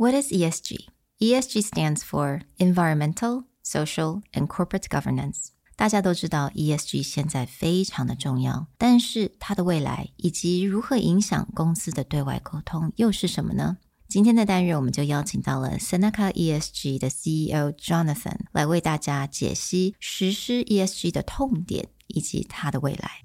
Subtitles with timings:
[0.00, 0.86] What is ESG?
[1.20, 5.48] ESG stands for Environmental, Social, and Corporate Governance.
[5.74, 13.78] 大家都知道 ESG 现在非常的重要，但是它的未来以及如何影响公司的对外沟通又是什么呢？
[14.08, 23.24] 今天的单日我们就邀请到了 Seneca ESG 的 CEO Jonathan 来为大家解析实施 ESG 的痛点以及它的未来。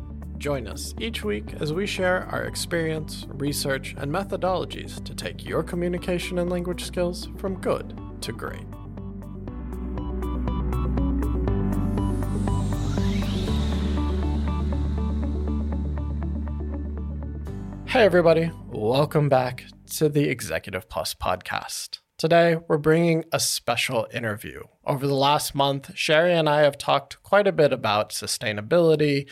[0.41, 5.61] Join us each week as we share our experience, research, and methodologies to take your
[5.61, 8.65] communication and language skills from good to great.
[17.85, 21.99] Hey, everybody, welcome back to the Executive Plus podcast.
[22.17, 24.63] Today, we're bringing a special interview.
[24.85, 29.27] Over the last month, Sherry and I have talked quite a bit about sustainability,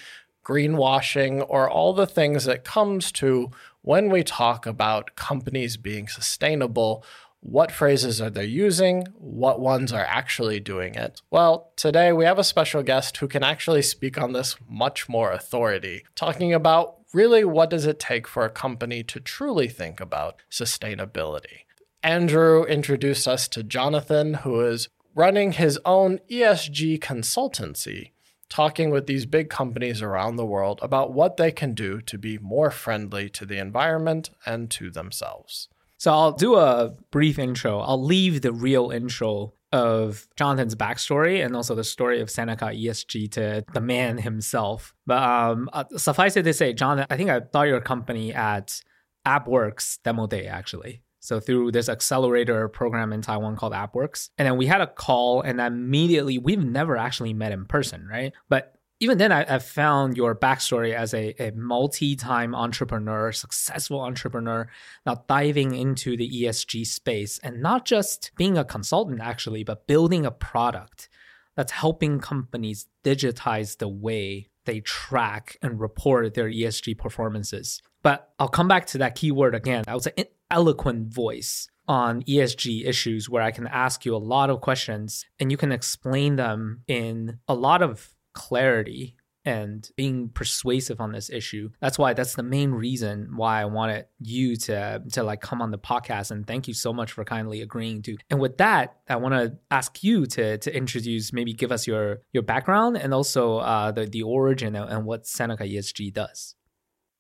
[0.46, 3.52] greenwashing, or all the things that comes to
[3.82, 7.04] when we talk about companies being sustainable.
[7.42, 9.08] What phrases are they using?
[9.16, 11.22] What ones are actually doing it?
[11.32, 15.32] Well, today we have a special guest who can actually speak on this much more
[15.32, 20.36] authority, talking about really what does it take for a company to truly think about
[20.52, 21.64] sustainability.
[22.04, 28.12] Andrew introduced us to Jonathan, who is running his own ESG consultancy
[28.50, 32.38] talking with these big companies around the world about what they can do to be
[32.40, 35.70] more friendly to the environment and to themselves.
[35.98, 37.80] So I'll do a brief intro.
[37.80, 43.32] I'll leave the real intro of Jonathan's backstory and also the story of Seneca ESG
[43.34, 44.96] to the man himself.
[45.06, 48.82] But um, uh, suffice it to say, Jonathan, I think I thought your company at
[49.28, 51.02] AppWorks demo day actually.
[51.30, 54.32] So through this accelerator program in Taiwan called AppWorks.
[54.40, 58.34] And then we had a call and immediately we've never actually met in person, right?
[58.50, 64.68] But even then I, I found your backstory as a, a multi-time entrepreneur, successful entrepreneur,
[65.06, 70.26] now diving into the ESG space and not just being a consultant actually, but building
[70.26, 71.10] a product
[71.56, 77.84] that's helping companies digitize the way they track and report their ESG performances.
[78.02, 79.84] But I'll come back to that keyword again.
[79.88, 80.14] I would say
[80.52, 85.50] eloquent voice on ESG issues where I can ask you a lot of questions and
[85.52, 89.16] you can explain them in a lot of clarity
[89.46, 91.72] and being persuasive on this issue.
[91.80, 95.72] That's why that's the main reason why I wanted you to to like come on
[95.72, 98.18] the podcast and thank you so much for kindly agreeing to.
[98.30, 102.22] And with that, I want to ask you to to introduce maybe give us your
[102.34, 106.56] your background and also uh, the the origin and what Seneca ESG does.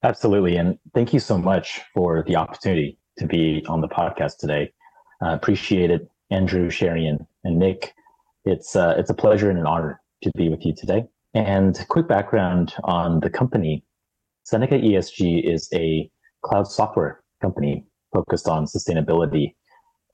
[0.03, 4.71] Absolutely, and thank you so much for the opportunity to be on the podcast today.
[5.23, 7.93] Uh, appreciate it, Andrew, Sherry, and, and Nick.
[8.45, 11.05] It's uh, it's a pleasure and an honor to be with you today.
[11.33, 13.83] And quick background on the company:
[14.43, 16.09] Seneca ESG is a
[16.43, 19.55] cloud software company focused on sustainability,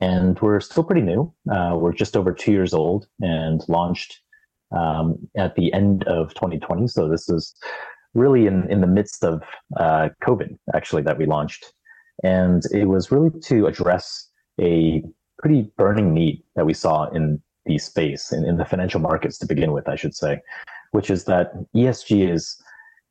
[0.01, 1.31] and we're still pretty new.
[1.49, 4.21] Uh, we're just over two years old and launched
[4.75, 6.87] um, at the end of 2020.
[6.87, 7.55] So this is
[8.15, 9.43] really in in the midst of
[9.77, 11.71] uh, COVID, actually, that we launched.
[12.23, 15.03] And it was really to address a
[15.37, 19.45] pretty burning need that we saw in the space in, in the financial markets to
[19.45, 20.41] begin with, I should say,
[20.91, 22.61] which is that ESG is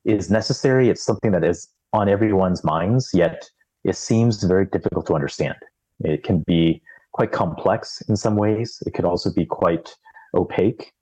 [0.04, 0.90] is necessary.
[0.90, 3.48] It's something that is on everyone's minds, yet
[3.84, 5.56] it seems very difficult to understand.
[6.00, 6.82] It can be
[7.12, 8.82] quite complex in some ways.
[8.86, 9.94] It could also be quite
[10.36, 10.92] opaque,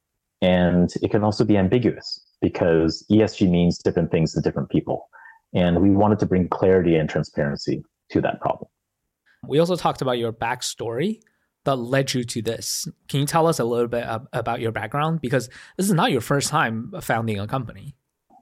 [0.41, 5.09] and it can also be ambiguous because ESG means different things to different people.
[5.55, 8.69] And we wanted to bring clarity and transparency to that problem.
[9.47, 11.21] We also talked about your backstory
[11.65, 12.87] that led you to this.
[13.09, 15.21] Can you tell us a little bit about your background?
[15.21, 17.95] Because this is not your first time founding a company.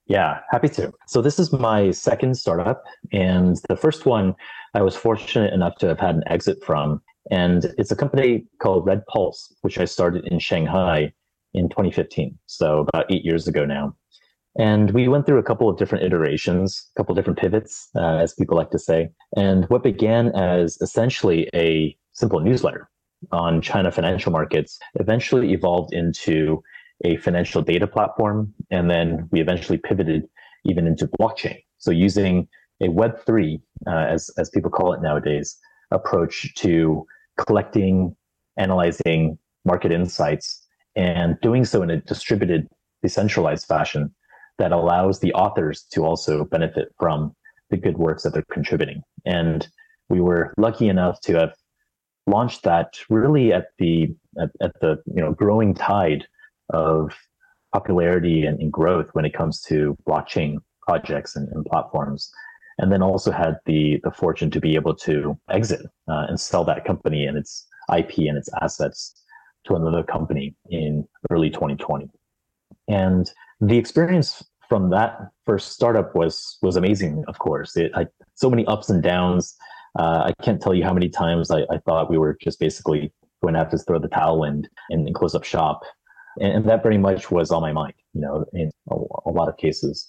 [0.07, 0.93] Yeah, happy to.
[1.07, 2.83] So, this is my second startup.
[3.13, 4.35] And the first one
[4.75, 7.01] I was fortunate enough to have had an exit from.
[7.31, 11.13] And it's a company called Red Pulse, which I started in Shanghai
[11.55, 12.37] in 2015.
[12.47, 13.95] So, about eight years ago now.
[14.58, 18.17] And we went through a couple of different iterations, a couple of different pivots, uh,
[18.17, 19.11] as people like to say.
[19.37, 22.88] And what began as essentially a simple newsletter
[23.32, 26.62] on China financial markets eventually evolved into
[27.05, 28.52] a financial data platform.
[28.70, 30.25] And then we eventually pivoted
[30.64, 31.58] even into blockchain.
[31.79, 32.49] So using
[32.82, 35.56] a Web3, uh, as, as people call it nowadays,
[35.91, 37.06] approach to
[37.38, 38.17] collecting,
[38.56, 40.67] analyzing market insights,
[40.97, 42.67] and doing so in a distributed,
[43.02, 44.12] decentralized fashion
[44.61, 47.35] that allows the authors to also benefit from
[47.71, 49.03] the good works that they're contributing.
[49.25, 49.67] And
[50.11, 51.55] we were lucky enough to have
[52.27, 56.27] launched that really at the at, at the you know growing tide
[56.69, 57.17] of
[57.73, 62.31] popularity and, and, growth when it comes to blockchain projects and, and, platforms
[62.79, 66.65] and then also had the the fortune to be able to exit uh, and sell
[66.65, 67.67] that company and its
[67.97, 69.15] ip and its assets
[69.65, 72.09] to another company in early 2020
[72.89, 78.49] and the experience from that first startup was was amazing of course it, I, so
[78.49, 79.57] many ups and downs
[79.99, 83.13] uh, I can't tell you how many times I, I, thought we were just basically
[83.43, 85.83] going to have to throw the towel in and, and close up shop.
[86.41, 88.95] And, and, that very much was on my mind, you know, in a,
[89.27, 90.09] a lot of cases.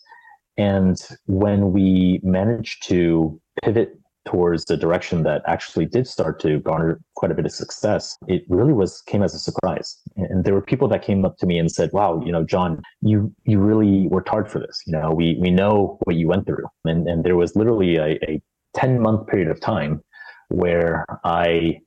[0.57, 6.99] And when we managed to pivot towards the direction that actually did start to garner
[7.15, 9.97] quite a bit of success, it really was came as a surprise.
[10.15, 12.81] And there were people that came up to me and said, "Wow, you know, John,
[13.01, 14.81] you you really worked hard for this.
[14.85, 18.19] You know, we we know what you went through." And and there was literally a,
[18.29, 18.41] a
[18.75, 20.01] 10 month period of time
[20.49, 21.79] where I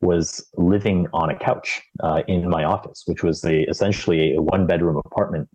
[0.00, 4.66] was living on a couch uh, in my office, which was a, essentially a one
[4.66, 5.48] bedroom apartment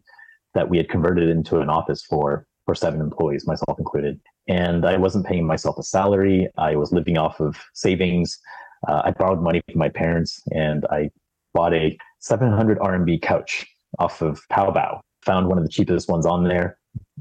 [0.54, 4.20] that we had converted into an office for for seven employees, myself included.
[4.48, 6.48] And I wasn't paying myself a salary.
[6.58, 8.40] I was living off of savings.
[8.88, 11.10] Uh, I borrowed money from my parents, and I
[11.54, 13.66] bought a 700 RMB couch
[14.00, 15.00] off of Taobao.
[15.26, 16.78] Found one of the cheapest ones on there,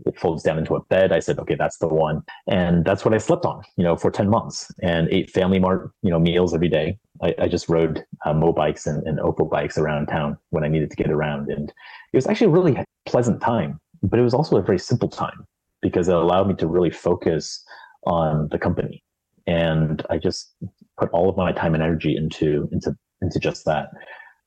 [0.06, 1.12] it folds down into a bed.
[1.12, 2.22] I said, okay, that's the one.
[2.46, 5.92] And that's what I slept on, you know, for 10 months and ate Family Mart,
[6.02, 6.98] you know, meals every day.
[7.22, 9.20] I, I just rode uh, bikes and, and
[9.50, 11.50] bikes around town when I needed to get around.
[11.50, 11.72] And
[12.12, 15.46] it was actually a really pleasant time, but it was also a very simple time
[15.82, 17.62] because it allowed me to really focus
[18.06, 19.04] on the company.
[19.46, 20.54] And I just
[20.98, 23.88] put all of my time and energy into, into, into just that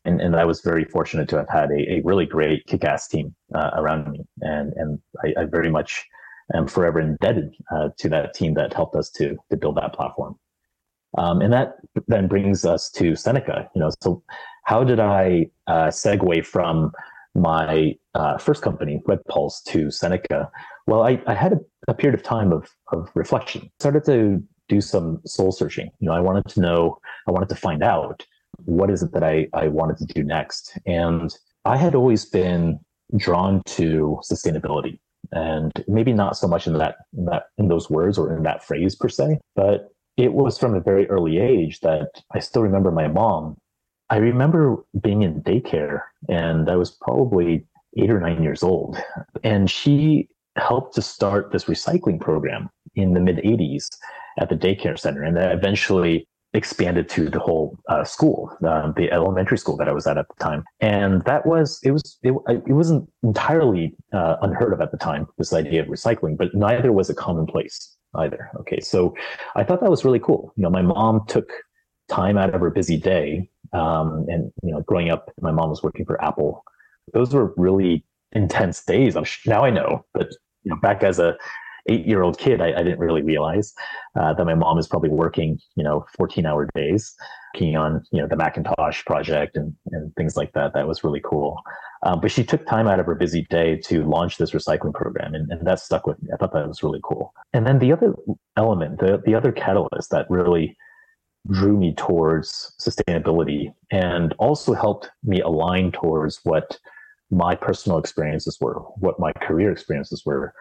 [0.06, 3.36] and, and I was very fortunate to have had a, a really great kick-ass team
[3.54, 6.06] uh, around me, and and I, I, very much
[6.54, 10.36] am forever indebted uh, to that team that helped us to to build that platform.
[11.18, 11.78] Um, and that
[12.08, 13.70] then brings us to Seneca.
[13.76, 14.22] You know, so
[14.64, 16.92] how did I uh, segue from
[17.34, 20.50] my uh, first company, Red Pulse, to Seneca?
[20.88, 23.72] Well, I, I had a, a period of time of of reflection.
[23.80, 25.92] Started to do some soul searching.
[26.00, 26.98] You know, I wanted to know,
[27.28, 28.26] I wanted to find out
[28.66, 30.78] what is it that I, I wanted to do next?
[30.86, 31.36] And
[31.66, 32.80] I had always been
[33.16, 35.00] drawn to sustainability
[35.32, 38.64] and maybe not so much in that, in that in those words or in that
[38.64, 42.92] phrase per se, but it was from a very early age that I still remember
[42.92, 43.58] my mom.
[44.10, 47.66] I remember being in daycare and I was probably
[47.98, 48.98] eight or nine years old.
[49.44, 53.88] And she helped to start this recycling program in the mid 80s
[54.40, 55.24] at the daycare center.
[55.24, 59.92] And that eventually expanded to the whole uh, school, uh, the elementary school that I
[59.92, 64.38] was at at the time, and that was it was it, it wasn't entirely uh,
[64.42, 65.28] unheard of at the time.
[65.38, 68.50] This idea of recycling, but neither was it commonplace either.
[68.62, 69.16] Okay, so
[69.56, 70.54] I thought that was really cool.
[70.56, 71.52] You know, my mom took
[72.08, 75.84] time out of her busy day, um, and you know, growing up, my mom was
[75.84, 76.64] working for Apple.
[77.14, 79.16] Those were really intense days.
[79.16, 80.30] I'm now I know, but
[80.66, 81.38] you know, back as a
[81.88, 83.74] eight year old kid, I, I, didn't really realize
[84.16, 87.16] uh, that my mom was probably working, you know, 14 hour days,
[87.54, 90.74] working on, you know, the Macintosh project and, and things like that.
[90.74, 91.62] That was really cool.
[92.04, 95.34] Um, but she took time out of her busy day to launch this recycling program,
[95.34, 96.30] and, and that stuck with me.
[96.34, 97.34] I thought that was really cool.
[97.54, 98.14] And then the other
[98.58, 100.78] element, the, the other catalyst that really
[101.52, 106.80] drew me towards sustainability and also helped me align towards what
[107.32, 110.54] my personal experiences were, what my career experiences were,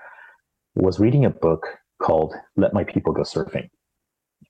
[0.75, 1.67] was reading a book
[2.03, 3.69] called Let My People Go Surfing,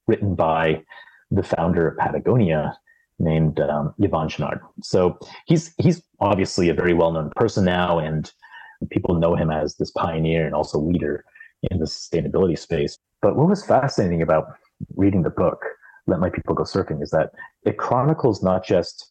[0.06, 0.83] written by
[1.30, 2.76] the founder of Patagonia
[3.18, 4.61] named um, Yvon Chouinard.
[4.83, 8.30] So he's he's obviously a very well-known person now, and
[8.90, 11.25] people know him as this pioneer and also leader
[11.71, 12.99] in the sustainability space.
[13.23, 14.47] But what was fascinating about
[14.97, 15.64] reading the book,
[16.06, 17.30] Let My People Go Surfing, is that
[17.64, 19.11] it chronicles not just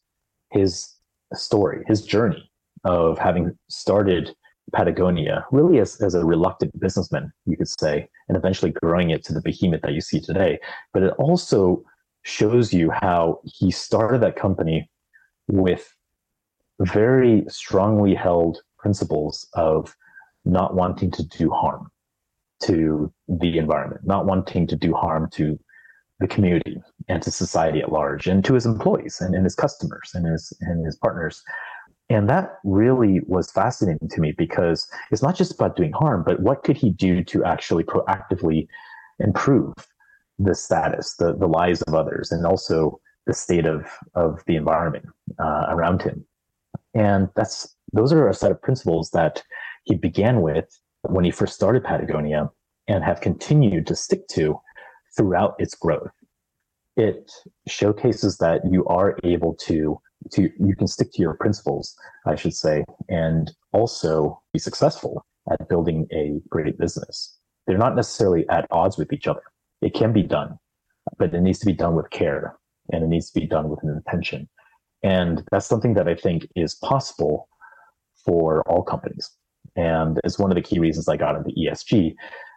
[0.51, 0.93] his
[1.33, 2.49] story, his journey
[2.83, 4.35] of having started
[4.71, 9.33] Patagonia, really as, as a reluctant businessman, you could say, and eventually growing it to
[9.33, 10.59] the behemoth that you see today.
[10.93, 11.83] But it also
[12.23, 14.89] shows you how he started that company
[15.47, 15.93] with
[16.79, 19.95] very strongly held principles of
[20.45, 21.89] not wanting to do harm
[22.63, 25.59] to the environment, not wanting to do harm to
[26.19, 30.11] the community and to society at large and to his employees and, and his customers
[30.13, 31.43] and his and his partners
[32.13, 36.41] And that really was fascinating to me because it's not just about doing harm, but
[36.41, 38.67] what could he do to actually proactively
[39.19, 39.73] improve
[40.37, 45.05] the status, the, the lives of others, and also the state of, of the environment
[45.39, 46.23] uh, around him.
[46.93, 49.41] And that's those are a set of principles that
[49.85, 50.65] he began with
[51.01, 52.51] when he first started Patagonia
[52.87, 54.59] and have continued to stick to
[55.17, 56.11] throughout its growth.
[56.95, 57.31] It
[57.67, 59.99] showcases that you are able to
[60.31, 65.67] to you can stick to your principles, I should say, and also be successful at
[65.69, 67.37] building a great business.
[67.67, 69.43] They're not necessarily at odds with each other.
[69.81, 70.57] It can be done,
[71.17, 72.57] but it needs to be done with care
[72.91, 74.49] and it needs to be done with an intention.
[75.03, 77.49] And that's something that I think is possible
[78.25, 79.29] for all companies.
[79.75, 82.13] And it's one of the key reasons I got into ESG.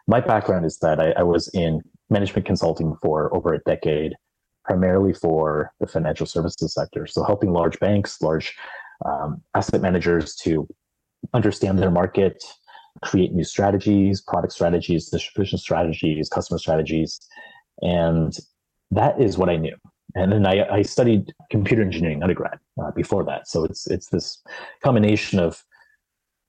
[0.07, 4.13] My background is that I, I was in management consulting for over a decade,
[4.67, 7.07] primarily for the financial services sector.
[7.07, 8.53] So helping large banks, large
[9.05, 10.67] um, asset managers to
[11.33, 12.43] understand their market,
[13.01, 17.19] create new strategies, product strategies, distribution strategies, customer strategies.
[17.81, 18.37] And
[18.91, 19.75] that is what I knew.
[20.15, 23.47] And then I, I studied computer engineering undergrad uh, before that.
[23.47, 24.41] So it's it's this
[24.83, 25.63] combination of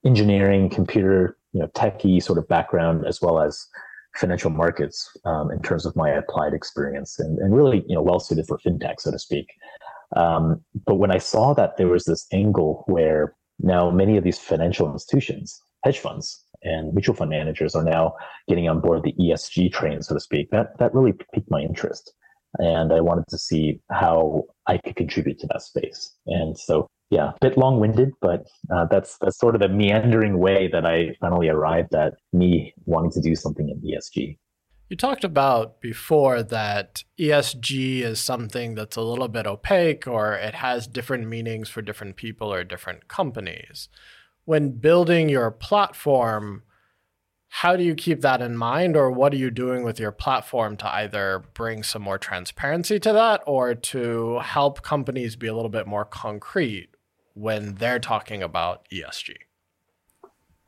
[0.07, 3.67] engineering, computer, you know, techie sort of background, as well as
[4.17, 8.21] financial markets um, in terms of my applied experience, and, and really, you know, well
[8.21, 9.47] suited for fintech, so to speak.
[10.17, 14.39] Um, but when I saw that there was this angle where now many of these
[14.39, 18.15] financial institutions, hedge funds, and mutual fund managers are now
[18.49, 20.51] getting on board the ESG train, so to speak.
[20.51, 22.13] That that really piqued my interest
[22.55, 26.15] and I wanted to see how I could contribute to that space.
[26.27, 30.69] And so, yeah, a bit long-winded, but uh, that's that's sort of the meandering way
[30.69, 34.37] that I finally arrived at me wanting to do something in ESG.
[34.91, 40.55] You talked about before that ESG is something that's a little bit opaque or it
[40.55, 43.89] has different meanings for different people or different companies.
[44.47, 46.63] When building your platform,
[47.49, 50.77] how do you keep that in mind or what are you doing with your platform
[50.79, 55.71] to either bring some more transparency to that or to help companies be a little
[55.71, 56.89] bit more concrete
[57.39, 59.35] when they're talking about ESG?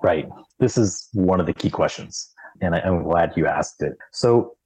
[0.02, 0.28] Right.
[0.58, 3.92] This is one of the key questions, and I, am glad you asked it.
[4.12, 4.56] So,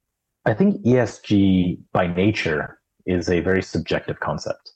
[0.45, 4.71] I think ESG by nature is a very subjective concept.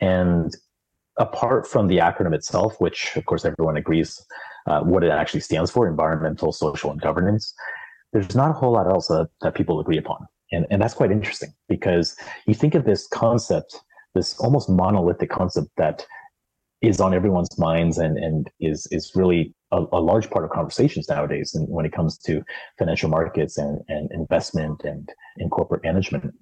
[0.00, 0.54] And
[1.16, 4.20] apart from the acronym itself, which of course everyone agrees
[4.66, 7.54] uh, what it actually stands for environmental, social, and governance.
[8.12, 10.26] There's not a whole lot else that, that people agree upon.
[10.52, 13.80] And, and that's quite interesting because you think of this concept,
[14.14, 16.06] this almost monolithic concept that
[16.82, 21.08] is on everyone's minds and, and is, is really a, a large part of conversations
[21.08, 22.42] nowadays and when it comes to
[22.78, 26.34] financial markets and, and investment and, and corporate management.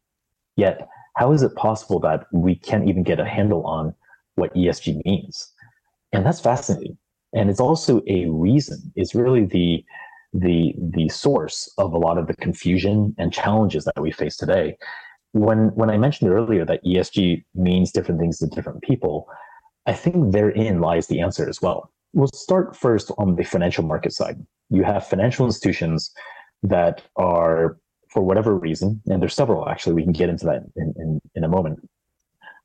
[0.57, 3.95] Yet, how is it possible that we can't even get a handle on
[4.35, 5.53] what ESG means?
[6.13, 6.99] And that's fascinating
[7.35, 9.85] and it's also a reason it's really the
[10.33, 14.77] the the source of a lot of the confusion and challenges that we face today
[15.33, 19.27] when when i mentioned earlier that esg means different things to different people
[19.87, 21.91] i think therein lies the answer as well.
[22.13, 24.39] We'll start first on the financial market side.
[24.71, 26.13] You have financial institutions
[26.63, 27.77] that are
[28.09, 31.45] for whatever reason and there's several actually we can get into that in, in, in
[31.45, 31.81] a moment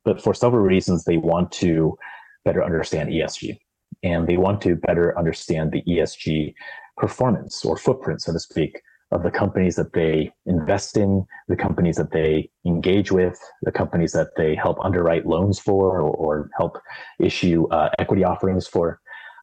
[0.04, 1.98] but for several reasons they want to
[2.44, 3.58] better understand esg
[4.02, 6.54] and they want to better understand the ESG
[6.96, 8.80] performance or footprint, so to speak,
[9.12, 14.12] of the companies that they invest in, the companies that they engage with, the companies
[14.12, 16.78] that they help underwrite loans for or, or help
[17.18, 19.00] issue uh, equity offerings for.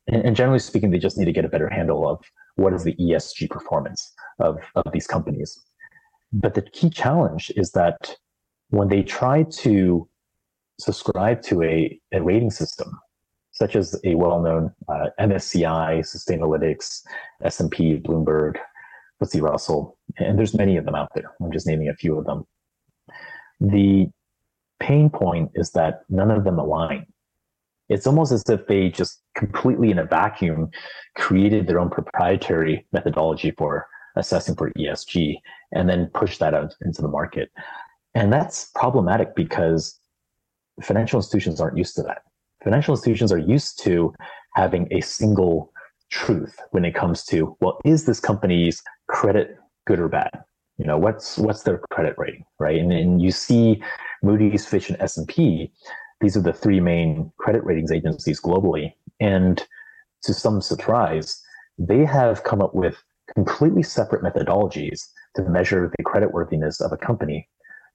[0.08, 2.24] And, and, generally speaking, they just need to get a better handle of
[2.56, 5.60] what is the ESG performance of, of these companies.
[6.32, 8.16] But the key challenge is that
[8.70, 10.08] when they try to
[10.80, 12.98] subscribe to a, a rating system
[13.58, 17.02] such as a well-known uh, MSCI, Sustainalytics,
[17.44, 18.58] S&P, Bloomberg,
[19.22, 21.34] FTSE Russell, and there's many of them out there.
[21.42, 22.46] I'm just naming a few of them.
[23.60, 24.08] The
[24.80, 27.06] pain point is that none of them align.
[27.90, 30.70] It's almost as if they just completely in a vacuum
[31.16, 35.38] created their own proprietary methodology for assessing for ESG
[35.72, 37.50] and then push that out into the market.
[38.14, 40.00] And that's problematic because
[40.84, 42.22] financial institutions aren't used to that
[42.64, 44.14] financial institutions are used to
[44.56, 45.72] having a single
[46.10, 50.32] truth when it comes to well is this company's credit good or bad?
[50.78, 52.80] You know what's what's their credit rating right?
[52.80, 53.82] And, and you see
[54.24, 55.72] moody's fitch and s&p
[56.20, 58.94] these are the three main credit ratings agencies globally.
[59.20, 59.64] And
[60.24, 61.42] to some surprise
[61.80, 65.02] they have come up with completely separate methodologies
[65.36, 67.48] to measure the credit worthiness of a company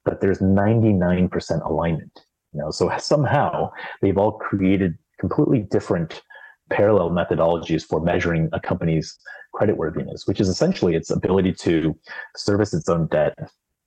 [0.04, 2.20] but there's 99% alignment
[2.52, 6.22] you know, so somehow they've all created completely different
[6.70, 9.18] parallel methodologies for measuring a company's
[9.54, 11.96] creditworthiness, which is essentially its ability to
[12.36, 13.36] service its own debt.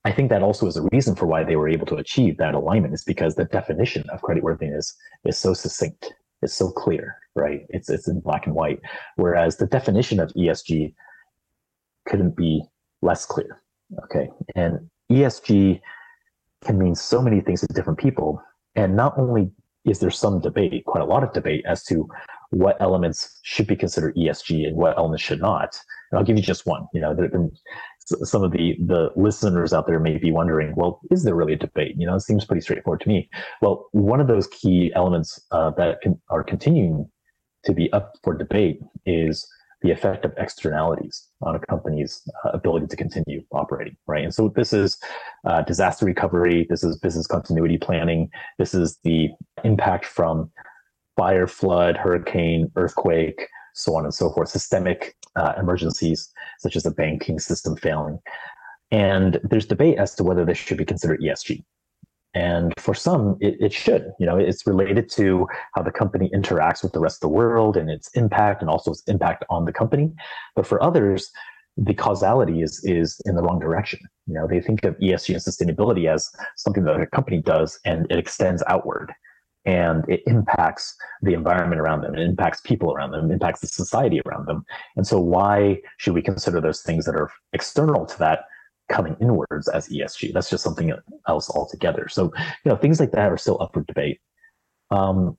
[0.04, 2.54] I think that also is a reason for why they were able to achieve that
[2.54, 4.94] alignment is because the definition of creditworthiness
[5.26, 6.14] is so succinct,
[6.44, 7.62] it's so clear, right?
[7.70, 8.80] It's it's in black and white.
[9.16, 10.94] Whereas the definition of ESG
[12.08, 12.64] couldn't be
[13.02, 13.64] less clear.
[14.04, 14.30] Okay.
[14.56, 15.82] And ESG
[16.64, 18.42] can mean so many things to different people.
[18.76, 19.52] And not only
[19.86, 22.08] is there some debate, quite a lot of debate as to
[22.52, 25.78] what elements should be considered ESG and what elements should not.
[26.12, 26.88] And I'll give you just one.
[26.94, 27.30] You know, there,
[28.06, 31.58] some of the the listeners out there may be wondering, well, is there really a
[31.58, 31.96] debate?
[31.98, 33.30] You know, it seems pretty straightforward to me.
[33.62, 37.10] Well, one of those key elements uh, that can, are continuing
[37.64, 39.48] to be up for debate is
[39.82, 44.24] the effect of externalities on a company's uh, ability to continue operating, right?
[44.24, 44.98] And so this is
[45.46, 49.30] uh, disaster recovery, this is business continuity planning, this is the
[49.64, 50.50] impact from
[51.16, 56.92] fire, flood, hurricane, earthquake, so on and so forth, systemic uh, emergencies such as a
[56.92, 58.20] banking system failing.
[58.92, 61.64] And there's debate as to whether this should be considered ESG.
[62.34, 64.12] And for some, it, it, should.
[64.20, 67.78] You know, it's related to how the company interacts with the rest of the world
[67.78, 70.12] and its impact, and also its impact on the company.
[70.54, 71.32] But for others,
[71.78, 74.00] the causality is is in the wrong direction.
[74.28, 78.06] You know, they think of ESG and sustainability as something that a company does, and
[78.10, 79.14] it extends outward,
[79.66, 83.68] and it impacts the environment around them, it impacts people around them, it impacts the
[83.68, 84.66] society around them.
[84.96, 88.46] And so, why should we consider those things that are external to that?
[88.88, 90.32] coming inwards as ESG.
[90.32, 90.94] That's just something
[91.28, 92.08] else altogether.
[92.08, 92.32] So,
[92.64, 94.20] you know, things like that are still up for debate.
[94.92, 95.38] Um,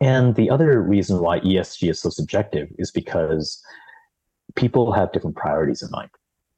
[0.00, 3.62] and the other reason why ESG is so subjective is because
[4.54, 6.10] people have different priorities in mind.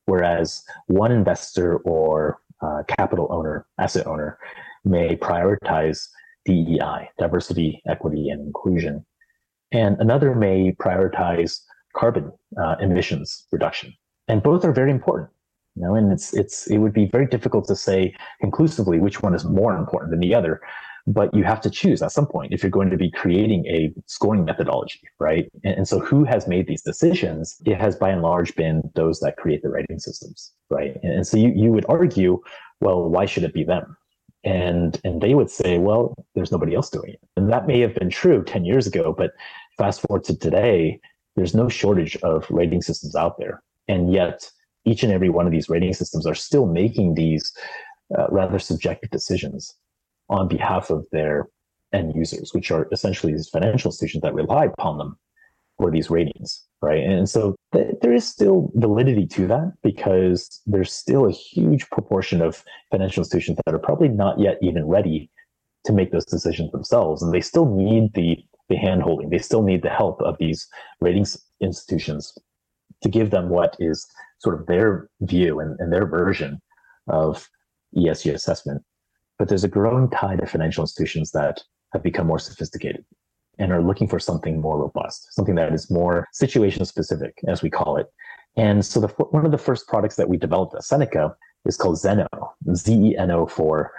[0.06, 4.38] Whereas one investor or uh, capital owner, asset owner,
[4.84, 6.08] may prioritize
[6.48, 9.04] DEI, diversity, equity, and inclusion.
[9.70, 11.60] And another may prioritize
[11.94, 13.92] carbon uh, emissions reduction.
[14.28, 15.28] And both are very important.
[15.76, 19.34] You know, and it's it's it would be very difficult to say conclusively which one
[19.34, 20.60] is more important than the other,
[21.06, 23.92] but you have to choose at some point if you're going to be creating a
[24.06, 25.48] scoring methodology, right?
[25.62, 27.60] And, and so, who has made these decisions?
[27.64, 30.96] It has by and large been those that create the rating systems, right?
[31.02, 32.40] And, and so you you would argue,
[32.80, 33.97] well, why should it be them?
[34.44, 37.20] And and they would say well there's nobody else doing it.
[37.36, 39.32] And that may have been true 10 years ago but
[39.76, 41.00] fast forward to today
[41.36, 43.62] there's no shortage of rating systems out there.
[43.86, 44.50] And yet
[44.84, 47.52] each and every one of these rating systems are still making these
[48.16, 49.74] uh, rather subjective decisions
[50.28, 51.48] on behalf of their
[51.92, 55.18] end users, which are essentially these financial institutions that rely upon them
[55.78, 57.02] for these ratings, right?
[57.02, 62.42] And so th- there is still validity to that because there's still a huge proportion
[62.42, 65.30] of financial institutions that are probably not yet even ready
[65.84, 68.36] to make those decisions themselves, and they still need the
[68.68, 69.30] the handholding.
[69.30, 70.68] They still need the help of these
[71.00, 72.36] ratings institutions
[73.02, 74.06] to give them what is
[74.40, 76.60] sort of their view and, and their version
[77.08, 77.48] of
[77.96, 78.82] ESG assessment.
[79.38, 81.62] But there's a growing tide of financial institutions that
[81.92, 83.04] have become more sophisticated
[83.58, 87.70] and are looking for something more robust, something that is more situation specific, as we
[87.70, 88.06] call it.
[88.56, 91.98] And so the, one of the first products that we developed at Seneca is called
[91.98, 92.26] Zeno,
[92.74, 93.92] Z-E-N-O for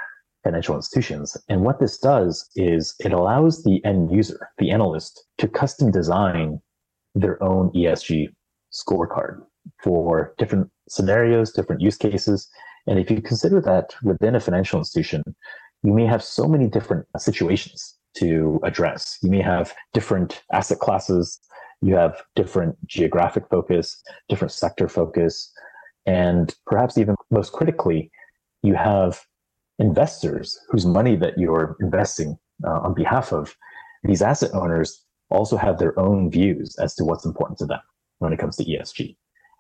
[0.43, 1.38] financial institutions.
[1.50, 6.62] And what this does is it allows the end user, the analyst, to custom design
[7.15, 8.30] their own ESG
[8.74, 9.41] scorecard
[9.84, 12.48] for different scenarios, different use cases.
[12.88, 15.24] And if you consider that within a financial institution,
[15.84, 19.17] you may have so many different situations to address.
[19.22, 21.39] You may have different asset classes,
[21.82, 25.52] you have different geographic focus, different sector focus,
[26.06, 28.12] and perhaps even most critically,
[28.63, 29.22] you have
[29.78, 33.56] investors whose money that you're investing uh, on behalf of
[34.04, 37.80] these asset owners also have their own views as to what's important to them
[38.19, 39.15] when it comes to ESG.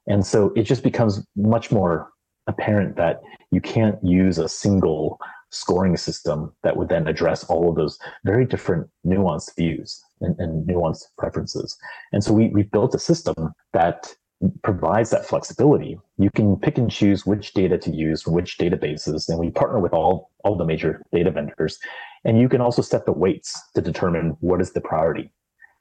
[0.07, 2.09] And so it just becomes much more
[2.47, 5.19] apparent that you can't use a single
[5.51, 10.67] scoring system that would then address all of those very different nuanced views and, and
[10.67, 11.77] nuanced preferences.
[12.11, 14.15] And so we, we've built a system that
[14.63, 15.99] provides that flexibility.
[16.17, 19.79] You can pick and choose which data to use from which databases, and we partner
[19.79, 21.79] with all, all the major data vendors.
[22.23, 25.31] And you can also set the weights to determine what is the priority.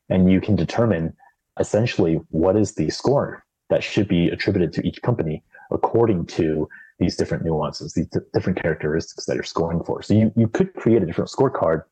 [0.08, 1.14] And you can determine
[1.60, 7.16] essentially what is the score that should be attributed to each company according to these
[7.16, 10.02] different nuances, these different characteristics that you're scoring for.
[10.02, 11.82] So you, you could create a different scorecard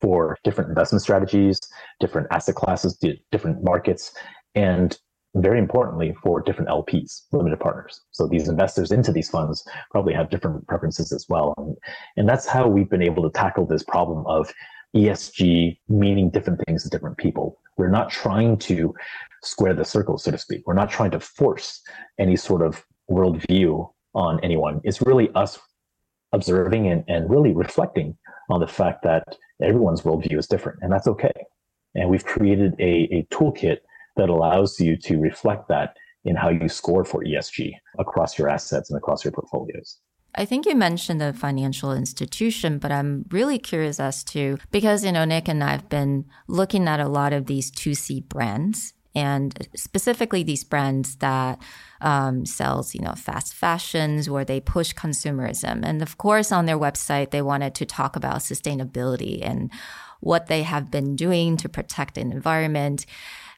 [0.00, 1.58] for different investment strategies,
[2.00, 2.98] different asset classes,
[3.32, 4.12] different markets,
[4.54, 4.98] and
[5.36, 8.02] very importantly for different LPs, limited partners.
[8.12, 11.54] So these investors into these funds probably have different preferences as well.
[11.56, 11.76] And,
[12.16, 14.52] and that's how we've been able to tackle this problem of
[14.94, 17.58] ESG meaning different things to different people.
[17.76, 18.94] We're not trying to
[19.42, 20.62] square the circle, so to speak.
[20.66, 21.82] We're not trying to force
[22.18, 24.80] any sort of worldview on anyone.
[24.84, 25.58] It's really us
[26.32, 28.16] observing and, and really reflecting
[28.50, 31.32] on the fact that everyone's worldview is different, and that's okay.
[31.94, 33.78] And we've created a, a toolkit
[34.16, 38.90] that allows you to reflect that in how you score for ESG across your assets
[38.90, 39.98] and across your portfolios.
[40.36, 45.12] I think you mentioned a financial institution, but I'm really curious as to because you
[45.12, 50.42] know Nick and I've been looking at a lot of these 2C brands and specifically
[50.42, 51.60] these brands that
[52.00, 55.84] um, sells you know fast fashions where they push consumerism.
[55.84, 59.70] And of course on their website they wanted to talk about sustainability and
[60.20, 63.06] what they have been doing to protect the environment.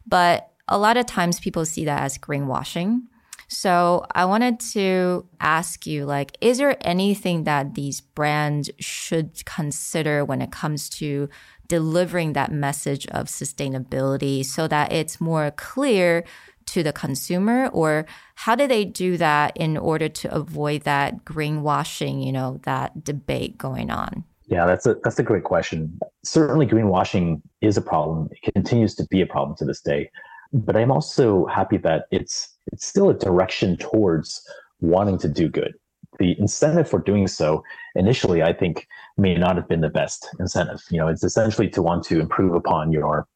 [0.07, 3.03] But a lot of times people see that as greenwashing.
[3.49, 10.25] So I wanted to ask you, like, is there anything that these brands should consider
[10.25, 11.29] when it comes to
[11.69, 16.25] delivering that message of sustainability so that it's more clear
[16.67, 22.25] to the consumer or how do they do that in order to avoid that greenwashing,
[22.25, 24.25] you know, that debate going on?
[24.47, 25.99] Yeah, that's a that's a great question.
[26.25, 28.29] Certainly greenwashing is a problem.
[28.31, 30.11] It continues to be a problem to this day.
[30.53, 34.41] But I'm also happy that it's it's still a direction towards
[34.81, 35.75] wanting to do good.
[36.19, 37.63] The incentive for doing so
[37.95, 40.83] initially, I think, may not have been the best incentive.
[40.91, 43.27] You know, it's essentially to want to improve upon your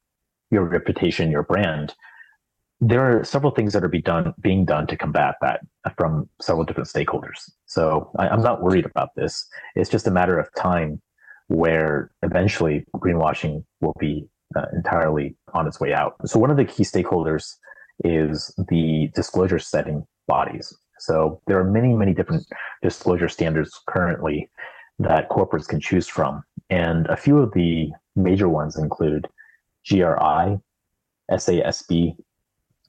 [0.50, 1.94] your reputation, your brand.
[2.80, 5.60] There are several things that are be done, being done to combat that
[5.96, 7.50] from several different stakeholders.
[7.66, 9.46] So I, I'm not worried about this.
[9.76, 11.00] It's just a matter of time
[11.48, 16.14] where eventually greenwashing will be uh, entirely on its way out.
[16.26, 17.54] So one of the key stakeholders
[18.04, 20.74] is the disclosure setting bodies.
[20.98, 22.46] So there are many, many different
[22.82, 24.48] disclosure standards currently
[25.00, 26.44] that corporates can choose from.
[26.68, 29.26] And a few of the major ones include
[29.88, 30.60] GRI,
[31.30, 32.16] SASB,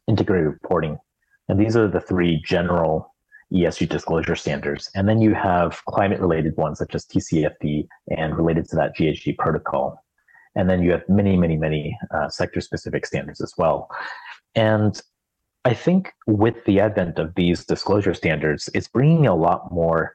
[0.07, 0.99] integrated reporting.
[1.47, 3.15] And these are the three general
[3.53, 4.89] ESG disclosure standards.
[4.93, 9.37] And then you have climate related ones such as TCFD and related to that GHG
[9.37, 10.03] protocol.
[10.55, 13.89] And then you have many, many, many uh, sector specific standards as well.
[14.53, 15.01] And
[15.63, 20.13] I think with the advent of these disclosure standards, it's bringing a lot more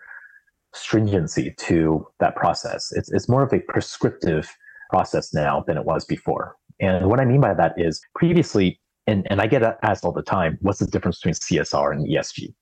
[0.76, 2.92] stringency to that process.
[2.92, 4.54] It's, it's more of a prescriptive
[4.90, 6.56] process now than it was before.
[6.80, 10.22] And what I mean by that is previously, and, and I get asked all the
[10.22, 12.54] time, what's the difference between CSR and ESG?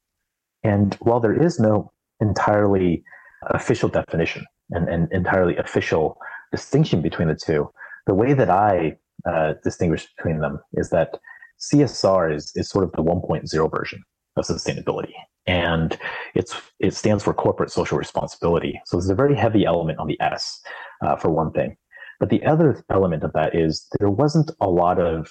[0.62, 3.04] And while there is no entirely
[3.50, 6.16] official definition and, and entirely official
[6.52, 7.68] distinction between the two,
[8.06, 8.96] the way that I
[9.28, 11.18] uh, distinguish between them is that
[11.60, 14.02] CSR is, is sort of the 1.0 version
[14.36, 15.12] of sustainability.
[15.46, 15.98] And
[16.34, 18.80] it's it stands for corporate social responsibility.
[18.86, 20.60] So there's a very heavy element on the S
[21.04, 21.76] uh, for one thing.
[22.20, 25.30] But the other element of that is there wasn't a lot of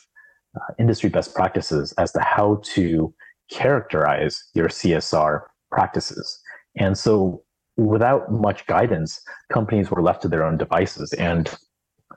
[0.55, 3.13] uh, industry best practices as to how to
[3.49, 6.39] characterize your CSR practices.
[6.77, 7.43] And so
[7.77, 9.19] without much guidance,
[9.51, 11.55] companies were left to their own devices and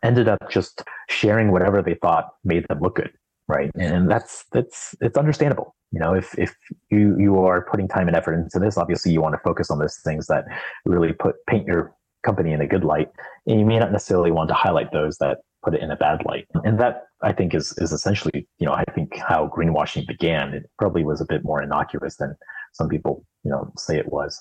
[0.03, 3.11] ended up just sharing whatever they thought made them look good
[3.49, 6.55] right and that's that's it's understandable you know if if
[6.90, 9.79] you you are putting time and effort into this obviously you want to focus on
[9.79, 10.44] those things that
[10.85, 11.94] really put paint your
[12.27, 13.09] company in a good light.
[13.46, 16.27] And you may not necessarily want to highlight those that put it in a bad
[16.27, 16.46] light.
[16.64, 20.53] And that i think is is essentially you know i think how greenwashing began.
[20.53, 22.37] It probably was a bit more innocuous than
[22.72, 24.38] some people you know say it was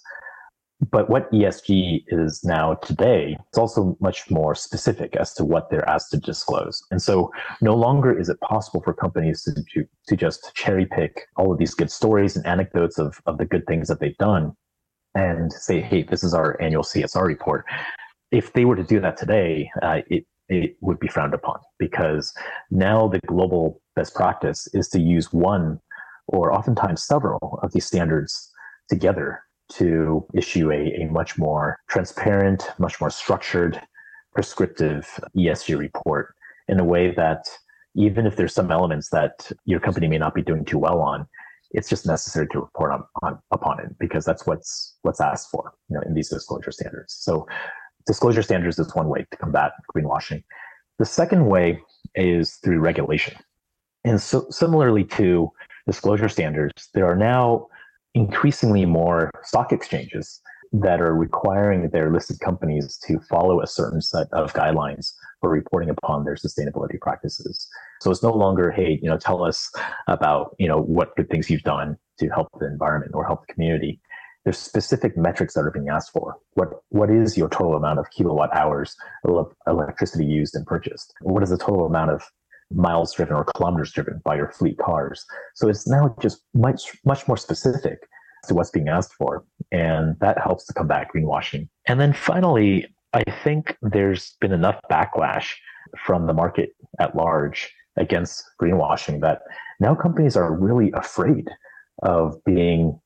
[0.91, 5.87] but what ESG is now today, it's also much more specific as to what they're
[5.89, 6.83] asked to disclose.
[6.91, 11.27] And so no longer is it possible for companies to, to, to just cherry pick
[11.37, 14.51] all of these good stories and anecdotes of, of the good things that they've done
[15.15, 17.65] and say, hey, this is our annual CSR report.
[18.31, 22.33] If they were to do that today, uh, it, it would be frowned upon because
[22.69, 25.79] now the global best practice is to use one
[26.27, 28.51] or oftentimes several of these standards
[28.89, 33.81] together to issue a, a much more transparent, much more structured,
[34.33, 36.35] prescriptive ESG report
[36.67, 37.47] in a way that
[37.95, 41.25] even if there's some elements that your company may not be doing too well on,
[41.71, 45.73] it's just necessary to report on, on upon it because that's what's what's asked for,
[45.89, 47.13] you know, in these disclosure standards.
[47.13, 47.47] So
[48.05, 50.43] disclosure standards is one way to combat greenwashing.
[50.99, 51.81] The second way
[52.15, 53.35] is through regulation.
[54.03, 55.51] And so similarly to
[55.87, 57.67] disclosure standards, there are now
[58.15, 64.27] increasingly more stock exchanges that are requiring their listed companies to follow a certain set
[64.31, 67.67] of guidelines for reporting upon their sustainability practices.
[68.01, 69.71] So it's no longer, hey, you know, tell us
[70.07, 73.53] about, you know, what good things you've done to help the environment or help the
[73.53, 74.01] community.
[74.45, 76.37] there's specific metrics that are being asked for.
[76.53, 78.95] What what is your total amount of kilowatt hours
[79.27, 81.13] of electricity used and purchased?
[81.21, 82.23] What is the total amount of
[82.73, 85.25] miles driven or kilometers driven by your fleet cars?
[85.55, 88.07] So it's now just much much more specific
[88.47, 91.67] to what's being asked for, and that helps to combat greenwashing.
[91.87, 95.53] And then finally, I think there's been enough backlash
[96.05, 99.41] from the market at large against greenwashing that
[99.79, 101.47] now companies are really afraid
[102.03, 102.99] of being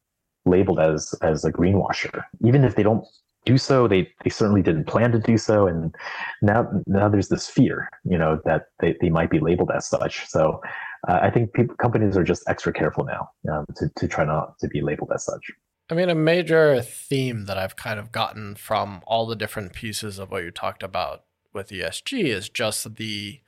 [0.45, 3.06] labeled as as a greenwasher even if they don't
[3.51, 3.88] do so.
[3.88, 5.67] They they certainly didn't plan to do so.
[5.67, 5.93] And
[6.41, 10.27] now now there's this fear you know that they, they might be labeled as such.
[10.27, 10.62] So
[11.07, 14.59] uh, i think people, companies are just extra careful now um, to, to try not
[14.59, 15.45] to be labeled as such.
[15.91, 20.19] I mean, a major theme that I've kind of gotten from all the different pieces
[20.19, 23.39] of what you talked about with ESG is just the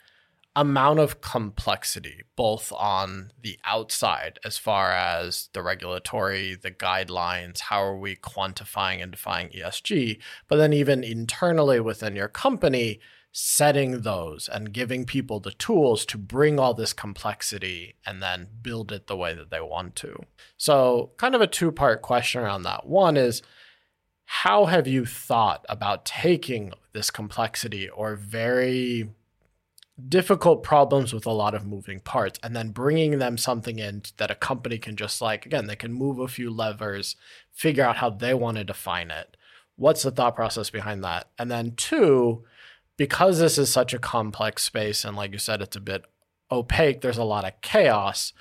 [0.55, 7.81] amount of complexity, both on the outside, as far as the regulatory, the guidelines, how
[7.81, 12.99] are we quantifying and defining ESG, but then even internally within your company,
[13.31, 18.91] setting those and giving people the tools to bring all this complexity and then build
[18.91, 20.13] it the way that they want to.
[20.57, 22.85] So, kind of a two part question around that.
[22.85, 23.41] One is,
[24.25, 29.09] how have you thought about taking this complexity or very
[30.07, 34.31] difficult problems with a lot of moving parts and then bringing them something in that
[34.31, 37.15] a company can just like again they can move a few levers
[37.51, 39.37] figure out how they want to define it.
[39.75, 41.29] What's the thought process behind that?
[41.37, 42.43] And then two
[42.97, 46.05] because this is such a complex space and like you said it's a bit
[46.51, 48.33] opaque there's a lot of chaos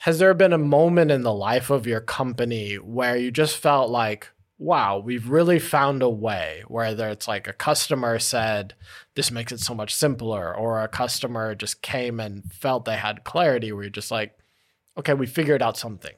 [0.00, 3.90] has there been a moment in the life of your company where you just felt
[3.90, 8.74] like wow, we've really found a way, whether it's like a customer said,
[9.14, 13.24] this makes it so much simpler, or a customer just came and felt they had
[13.24, 14.38] clarity, where you're just like,
[14.98, 16.12] okay, we figured out something.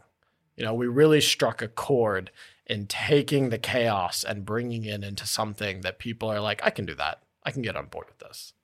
[0.56, 2.32] You know, we really struck a chord
[2.66, 6.84] in taking the chaos and bringing it into something that people are like, I can
[6.84, 7.22] do that.
[7.44, 8.54] I can get on board with this.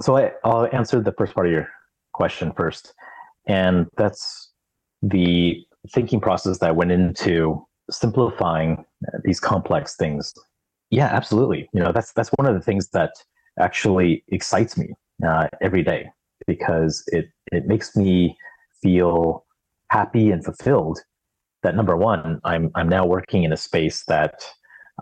[0.00, 1.68] So I, I'll answer the first part of your
[2.12, 2.94] question first.
[3.46, 4.52] And that's
[5.02, 8.84] the thinking process that went into simplifying
[9.24, 10.32] these complex things.
[10.90, 11.68] Yeah absolutely.
[11.72, 13.12] You know that's that's one of the things that
[13.58, 14.94] actually excites me
[15.26, 16.10] uh, every day
[16.46, 18.36] because it it makes me
[18.80, 19.44] feel
[19.90, 20.98] happy and fulfilled
[21.62, 24.42] that number one i'm i'm now working in a space that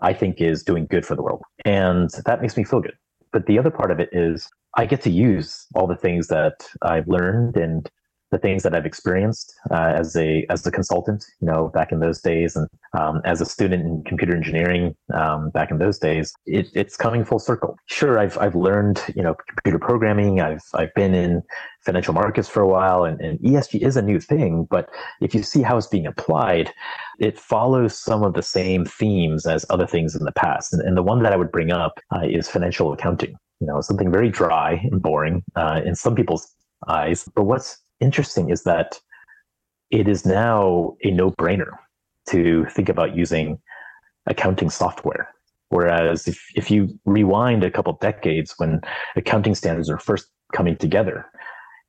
[0.01, 2.93] i think is doing good for the world and that makes me feel good.
[3.31, 6.67] But the other part of it is i get to use all the things that
[6.81, 7.89] i've learned and
[8.31, 11.99] the things that I've experienced uh, as a as a consultant, you know, back in
[11.99, 12.67] those days, and
[12.97, 17.25] um, as a student in computer engineering um, back in those days, it, it's coming
[17.25, 17.77] full circle.
[17.87, 20.39] Sure, I've I've learned you know computer programming.
[20.39, 21.43] I've I've been in
[21.81, 24.65] financial markets for a while, and, and ESG is a new thing.
[24.69, 24.89] But
[25.19, 26.71] if you see how it's being applied,
[27.19, 30.73] it follows some of the same themes as other things in the past.
[30.73, 33.35] And, and the one that I would bring up uh, is financial accounting.
[33.59, 36.55] You know, something very dry and boring uh, in some people's
[36.87, 37.27] eyes.
[37.35, 38.99] But what's interesting is that
[39.89, 41.71] it is now a no brainer
[42.29, 43.59] to think about using
[44.27, 45.29] accounting software.
[45.69, 48.81] Whereas if, if you rewind a couple decades when
[49.15, 51.25] accounting standards were first coming together,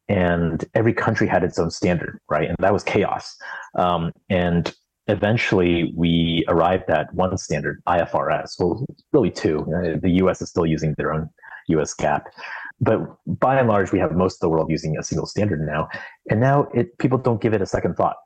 [0.08, 2.48] and every country had its own standard, right?
[2.48, 3.36] And that was chaos.
[3.76, 4.72] Um, and
[5.08, 8.52] eventually we arrived at one standard, IFRS.
[8.58, 9.60] Well, really two.
[9.60, 11.28] Uh, the US is still using their own
[11.68, 12.22] US GAAP
[12.82, 15.88] but by and large, we have most of the world using a single standard now.
[16.28, 18.16] And now it, people don't give it a second thought.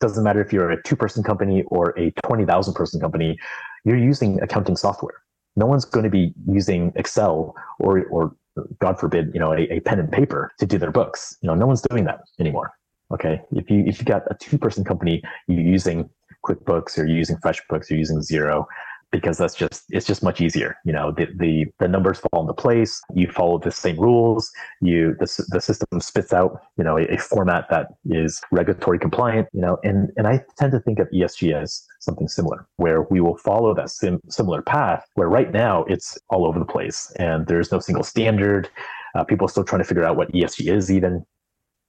[0.00, 3.36] Doesn't matter if you're a two person company or a 20,000 person company,
[3.84, 5.22] you're using accounting software.
[5.56, 8.36] No one's going to be using Excel or, or
[8.78, 11.36] God forbid, you know, a, a pen and paper to do their books.
[11.42, 12.72] You know, no one's doing that anymore.
[13.12, 13.42] Okay.
[13.52, 16.08] If you, if you got a two person company, you're using
[16.46, 18.66] QuickBooks, or you're using FreshBooks, you're using Xero,
[19.14, 22.52] because that's just it's just much easier you know the the, the numbers fall into
[22.52, 24.50] place you follow the same rules
[24.80, 29.46] you the, the system spits out you know a, a, format that is regulatory compliant
[29.52, 33.20] you know and and i tend to think of esg as something similar where we
[33.20, 37.46] will follow that sim, similar path where right now it's all over the place and
[37.46, 38.68] there's no single standard
[39.14, 41.24] uh, people are still trying to figure out what esg is even.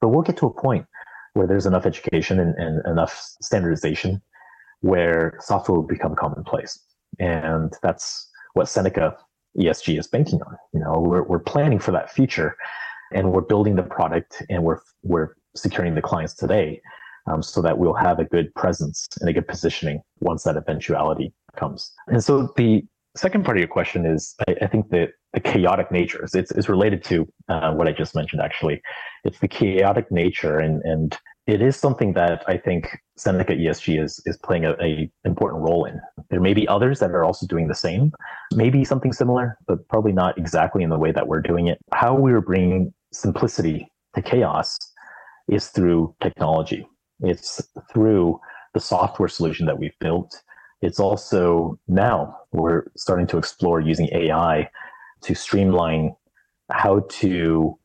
[0.01, 0.85] But we'll get to a point
[1.33, 4.21] where there's enough education and, and enough standardization
[4.81, 6.79] where software will become commonplace
[7.19, 9.17] and that's what Seneca
[9.58, 10.58] ESG is banking on.
[10.73, 12.56] You know, we're, we're planning for that future
[13.13, 16.82] and we're building the product and we're, we're securing the clients today
[17.28, 21.34] um, so that we'll have a good presence and a good positioning once that eventuality
[21.56, 21.91] comes.
[22.08, 22.84] And so the
[23.15, 26.51] second part of your question is, I, I think that the chaotic nature is it's,
[26.51, 28.82] it's related to uh, what I just mentioned, actually.
[29.23, 34.21] It's the chaotic nature and, and it is something that I think Seneca ESG is
[34.25, 36.01] is playing a, a, important role in.
[36.29, 38.12] There may be others that are also doing the same,
[38.53, 41.77] maybe something similar, but probably not exactly in the way that we're doing it.
[41.93, 44.77] How we are bringing simplicity to chaos
[45.47, 46.88] is through technology.
[47.19, 47.62] It's
[47.93, 48.39] through
[48.73, 50.41] the software solution that we've built.
[50.81, 54.67] It's also now we're starting to explore using AI
[55.21, 56.15] to streamline
[56.71, 57.77] how to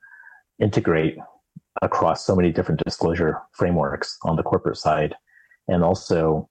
[0.60, 1.16] integrate
[1.82, 5.14] across so many different disclosure frameworks on the corporate side,
[5.68, 6.48] and also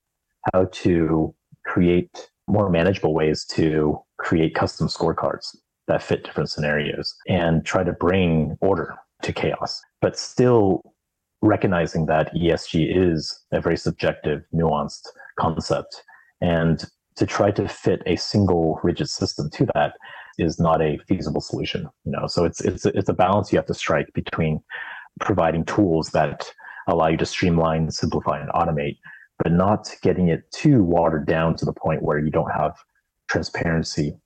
[0.53, 1.33] how to
[1.65, 5.55] create more manageable ways to create custom scorecards
[5.87, 10.81] that fit different scenarios and try to bring order to chaos, but still
[11.41, 15.07] recognizing that ESG is a very subjective, nuanced
[15.39, 16.03] concept.
[16.41, 19.93] And to try to fit a single rigid system to that
[20.37, 21.87] is not a feasible solution.
[22.05, 24.61] You know, so it's it's it's a balance you have to strike between
[25.19, 26.51] providing tools that
[26.87, 28.97] allow you to streamline, simplify, and automate,
[29.43, 32.75] but not getting it too watered down to the point where you don't have
[33.29, 34.17] transparency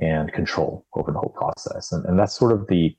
[0.00, 1.92] and control over the whole process.
[1.92, 2.96] And, and that's sort of the,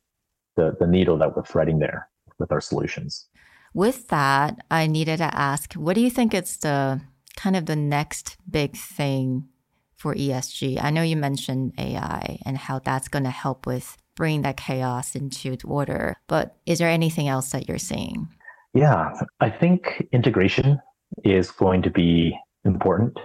[0.56, 2.10] the the needle that we're threading there
[2.40, 3.28] with our solutions.
[3.74, 7.02] With that, I needed to ask, what do you think it's the
[7.36, 9.48] kind of the next big thing
[9.96, 10.82] for ESG?
[10.82, 15.16] I know you mentioned AI and how that's going to help with bringing that chaos
[15.16, 18.28] into order, but is there anything else that you're seeing?
[18.76, 20.80] Yeah, I think integration
[21.24, 23.18] is going to be important.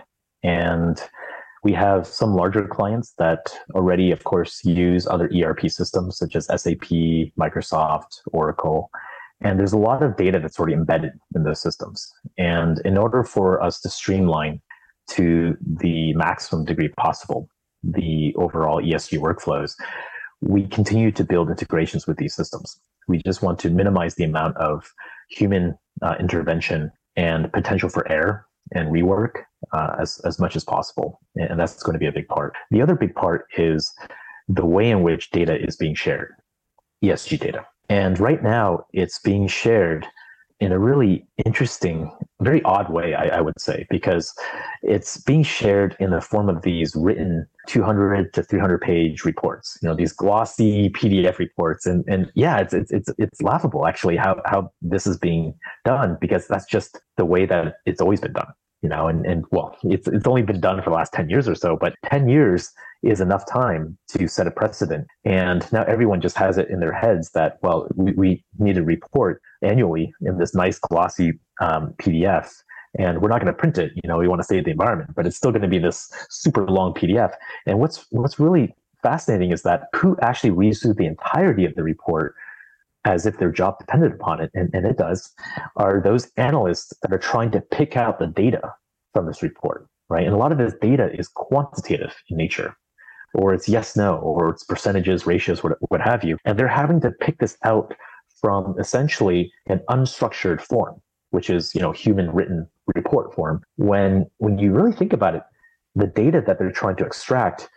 [0.43, 1.03] And
[1.65, 6.47] we have some larger clients that already, of course, use other ERP systems such as
[6.47, 6.89] SAP,
[7.39, 8.91] Microsoft, Oracle.
[9.41, 12.11] And there's a lot of data that's already embedded in those systems.
[12.39, 14.63] And in order for us to streamline
[15.11, 17.49] to the maximum degree possible
[17.83, 19.75] the overall ESG workflows,
[20.47, 22.79] we continue to build integrations with these systems.
[23.09, 24.91] We just want to minimize the amount of
[25.31, 31.21] human uh, intervention and potential for error and rework uh, as, as much as possible.
[31.37, 32.55] And that's going to be a big part.
[32.71, 33.93] The other big part is
[34.49, 36.35] the way in which data is being shared,
[37.03, 37.67] ESG data.
[37.89, 40.07] And right now, it's being shared
[40.61, 44.33] in a really interesting, very odd way, I, I, would say, because
[44.83, 49.79] it's being shared in the form of these written 200 to 300 page reports.
[49.83, 54.17] You know, these glossy PDF reports, and and yeah, it's it's it's, it's laughable actually
[54.17, 58.33] how how this is being done because that's just the way that it's always been
[58.33, 58.53] done
[58.85, 61.49] you know, and, and well, it's, it's only been done for the last 10 years
[61.49, 62.71] or so, but 10 years
[63.03, 65.07] is enough time to set a precedent.
[65.25, 68.85] And now everyone just has it in their heads that, well, we, we need to
[68.85, 72.51] report annually in this nice glossy um, PDF.
[72.99, 75.11] And we're not going to print it, you know, we want to save the environment,
[75.17, 77.33] but it's still going to be this super long PDF.
[77.67, 81.83] And what's what's really fascinating is that who actually reads through the entirety of the
[81.83, 82.35] report
[83.05, 85.33] as if their job depended upon it, and, and it does,
[85.77, 88.75] are those analysts that are trying to pick out the data
[89.13, 90.25] from this report, right?
[90.25, 92.75] And a lot of this data is quantitative in nature,
[93.35, 96.39] or it's yes, no, or it's percentages, ratios, what, what have you.
[96.45, 97.95] And they're having to pick this out
[98.41, 101.01] from essentially an unstructured form,
[101.35, 103.63] which is, you know, human written report form.
[103.77, 105.43] When, when you really think about it,
[105.95, 107.69] the data that they're trying to extract,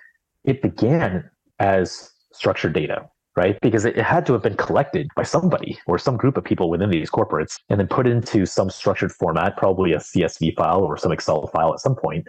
[0.45, 3.59] it began as structured data right?
[3.61, 6.89] Because it, had to have been collected by somebody or some group of people within
[6.89, 11.11] these corporates and then put into some structured format, probably a CSV file or some
[11.11, 12.25] Excel file at some point,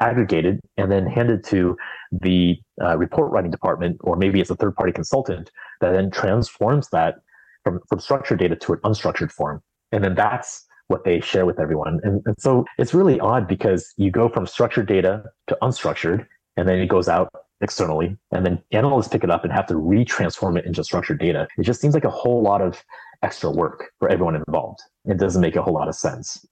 [0.00, 1.76] aggregated, and then handed to
[2.10, 6.88] the uh, report writing department, or maybe it's a third party consultant that then transforms
[6.88, 7.14] that
[7.62, 9.62] from, from structured data to an unstructured form.
[9.92, 12.00] And then that's what they share with everyone.
[12.02, 16.26] And, and so it's really odd because you go from structured data to unstructured,
[16.56, 19.74] and then it goes out externally, and then analysts pick it up and have to
[19.74, 21.46] retransform it into structured data.
[21.58, 22.82] It just seems like a whole lot of
[23.22, 24.80] extra work for everyone involved.
[25.04, 26.44] It doesn't make a whole lot of sense.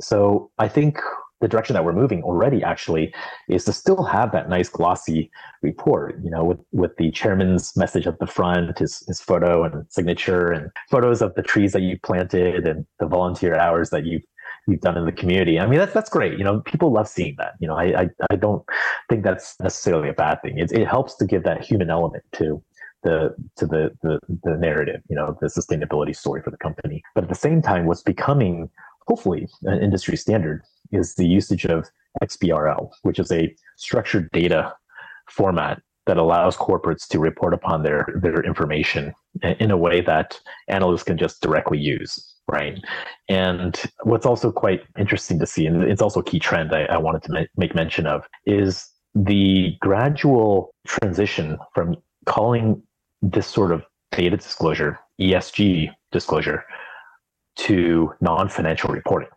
[0.00, 0.98] So I think
[1.42, 3.12] the direction that we're moving already actually
[3.48, 8.06] is to still have that nice glossy report, you know, with, with the chairman's message
[8.06, 11.98] at the front, his, his photo and signature and photos of the trees that you
[12.02, 14.22] planted and the volunteer hours that you've
[14.68, 15.58] you've done in the community.
[15.58, 16.38] I mean, that's that's great.
[16.38, 17.54] You know, people love seeing that.
[17.58, 18.62] You know, I I, I don't
[19.08, 20.58] think that's necessarily a bad thing.
[20.58, 22.62] It it helps to give that human element to
[23.02, 25.00] the to the, the the narrative.
[25.08, 27.02] You know, the sustainability story for the company.
[27.16, 28.70] But at the same time, what's becoming
[29.08, 30.62] hopefully an industry standard
[30.92, 31.88] is the usage of
[32.22, 34.72] XBRL, which is a structured data
[35.30, 40.38] format that allows corporates to report upon their their information in a way that
[40.68, 42.78] analysts can just directly use right?
[43.28, 46.98] And what's also quite interesting to see, and it's also a key trend I, I
[46.98, 52.82] wanted to make mention of, is the gradual transition from calling
[53.20, 56.64] this sort of data disclosure ESG disclosure
[57.56, 59.28] to non-financial reporting.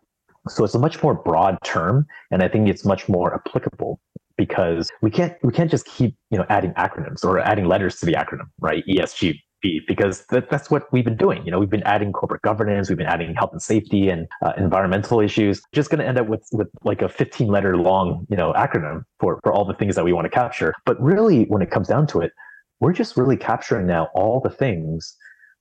[0.47, 3.99] So it's a much more broad term, and I think it's much more applicable
[4.37, 8.05] because we can't we can't just keep you know adding acronyms or adding letters to
[8.05, 8.83] the acronym, right?
[8.87, 9.39] ESG
[9.87, 11.43] because that, that's what we've been doing.
[11.45, 14.53] You know, we've been adding corporate governance, we've been adding health and safety and uh,
[14.57, 15.61] environmental issues.
[15.73, 19.03] Just going to end up with with like a 15 letter long you know acronym
[19.19, 20.73] for for all the things that we want to capture.
[20.85, 22.31] But really, when it comes down to it,
[22.79, 25.15] we're just really capturing now all the things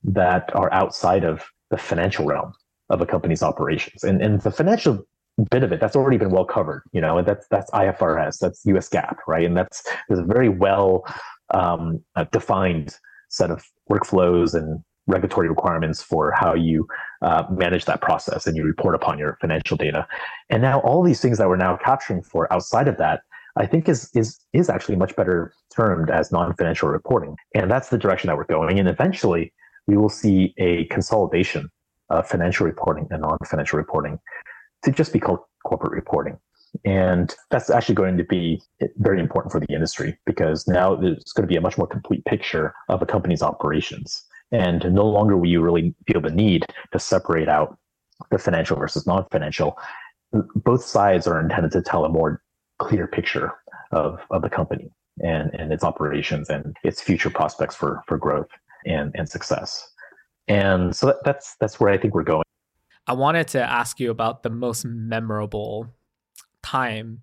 [0.05, 2.53] that are outside of the financial realm
[2.95, 4.05] of a company's operations.
[4.05, 5.05] And and the financial
[5.51, 6.83] bit of it that's already been well covered.
[6.93, 9.45] You know, and that's that's IFRS, that's US GAAP, right?
[9.45, 11.05] And that's there's a very well
[11.53, 12.97] um, uh, defined
[13.29, 16.87] set of workflows and regulatory requirements for how you
[17.23, 20.07] uh, manage that process and you report upon your financial data.
[20.49, 23.21] And now all these things that we're now capturing for outside of that,
[23.57, 27.37] I think is is is actually much better termed as non-financial reporting.
[27.55, 28.79] And that's the direction that we're going.
[28.79, 29.53] And eventually
[29.87, 31.71] we will see a consolidation
[32.11, 34.19] of financial reporting and non-financial reporting
[34.85, 36.39] to just be called corporate reporting.
[36.85, 38.61] And that's actually going to be
[38.97, 42.25] very important for the industry because now there's going to be a much more complete
[42.25, 44.25] picture of a company's operations.
[44.51, 47.79] And no longer will you really feel the need to separate out
[48.31, 49.79] the financial versus non financial.
[50.33, 52.43] Both sides are intended to tell a more
[52.79, 53.53] clear picture
[53.93, 54.91] of, of the company
[55.23, 58.49] and, and its operations and its future prospects for, for growth
[58.85, 59.89] and, and success.
[60.49, 62.45] And so that, that's that's where I think we're going.
[63.07, 65.89] I wanted to ask you about the most memorable
[66.63, 67.23] time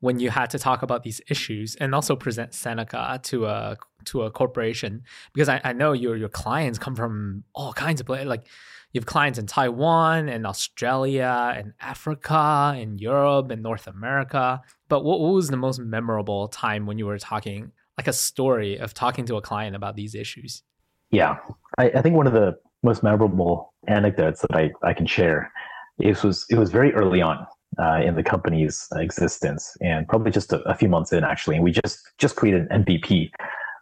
[0.00, 3.76] when you had to talk about these issues and also present Seneca to a
[4.06, 8.06] to a corporation because I, I know your your clients come from all kinds of
[8.06, 8.46] places like
[8.92, 14.60] you have clients in Taiwan and Australia and Africa and Europe and North America.
[14.88, 18.76] But what, what was the most memorable time when you were talking, like a story
[18.76, 20.62] of talking to a client about these issues?
[21.10, 21.38] Yeah,
[21.78, 25.52] I, I think one of the most memorable anecdotes that I, I can share
[25.98, 27.46] it was it was very early on
[27.78, 31.56] uh, in the company's existence, and probably just a, a, few months in actually.
[31.56, 33.30] And we just just created an MVP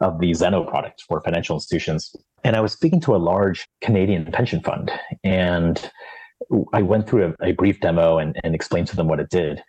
[0.01, 2.15] of the Zeno product for financial institutions.
[2.45, 4.91] And I was speaking to a large Canadian pension fund,
[5.25, 5.91] and
[6.73, 9.63] I went through a, a brief demo and, and, explained to them what it did.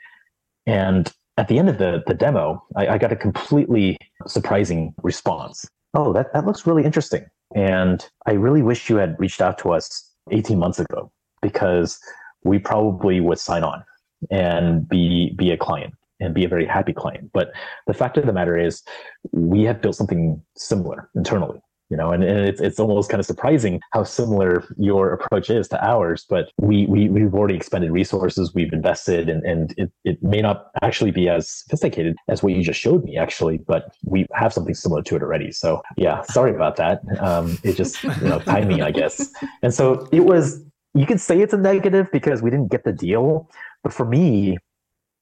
[0.65, 5.67] And at the end of the, the demo, I, I got a completely surprising response.
[5.93, 7.26] Oh, that, that looks really interesting.
[7.55, 11.99] And I really wish you had reached out to us 18 months ago because
[12.43, 13.83] we probably would sign on
[14.29, 17.31] and be be a client and be a very happy client.
[17.33, 17.51] But
[17.87, 18.83] the fact of the matter is,
[19.31, 21.59] we have built something similar internally.
[21.91, 25.67] You know, and, and it's it's almost kind of surprising how similar your approach is
[25.67, 26.25] to ours.
[26.27, 30.71] But we, we we've already expended resources, we've invested, and, and it, it may not
[30.81, 34.73] actually be as sophisticated as what you just showed me, actually, but we have something
[34.73, 35.51] similar to it already.
[35.51, 37.01] So yeah, sorry about that.
[37.19, 39.29] Um, it just you know timing, I guess.
[39.61, 40.63] And so it was
[40.93, 43.49] you could say it's a negative because we didn't get the deal.
[43.83, 44.57] But for me,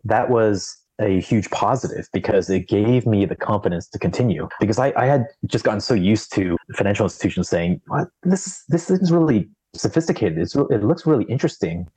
[0.03, 4.93] that was a huge positive because it gave me the confidence to continue because I,
[4.95, 7.82] I had just gotten so used to financial institutions saying,
[8.24, 10.38] this is, this is really sophisticated.
[10.38, 11.88] It's, it looks really interesting,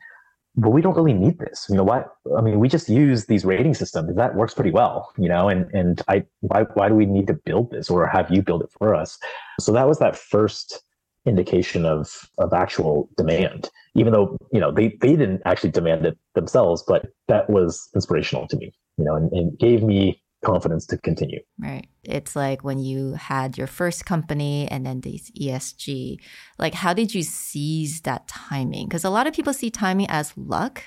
[0.56, 1.66] but we don't really need this.
[1.68, 2.14] You know what?
[2.36, 4.14] I mean, we just use these rating systems.
[4.14, 7.34] That works pretty well, you know, and, and I, why, why do we need to
[7.34, 9.18] build this or have you build it for us?
[9.58, 10.82] So that was that first
[11.24, 16.18] indication of of actual demand even though you know they they didn't actually demand it
[16.34, 18.72] themselves but that was inspirational to me
[19.02, 21.40] you know and, and gave me confidence to continue.
[21.58, 21.86] Right.
[22.04, 26.18] It's like when you had your first company and then these esg
[26.58, 28.88] like how did you seize that timing?
[28.88, 30.84] Because a lot of people see timing as luck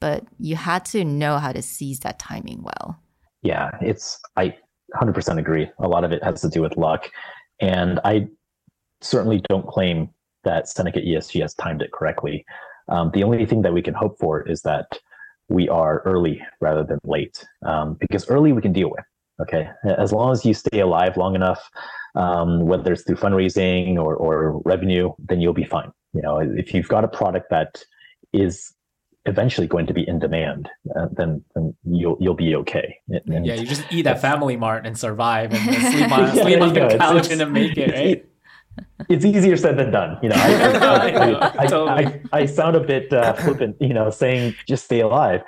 [0.00, 2.98] but you had to know how to seize that timing well.
[3.42, 4.54] Yeah it's i
[4.94, 5.68] 100% agree.
[5.80, 7.10] A lot of it has to do with luck.
[7.60, 8.28] And i
[9.00, 10.08] certainly don't claim
[10.44, 12.44] that Seneca ESG has timed it correctly.
[12.88, 15.00] Um, the only thing that we can hope for is that
[15.48, 19.04] we are early rather than late, um, because early we can deal with.
[19.40, 19.68] Okay,
[19.98, 21.70] as long as you stay alive long enough,
[22.14, 25.92] um, whether it's through fundraising or, or revenue, then you'll be fine.
[26.14, 27.84] You know, if you've got a product that
[28.32, 28.72] is
[29.26, 32.96] eventually going to be in demand, uh, then, then you'll you'll be okay.
[33.08, 36.60] And, yeah, you just eat at Family Mart and survive, and sleep on yeah, sleep
[36.62, 38.26] on the couch and make it right
[39.08, 40.18] it's easier said than done.
[40.22, 41.10] You know, I,
[41.58, 41.66] I,
[42.00, 45.42] I, I sound a bit uh, flippant, you know, saying just stay alive.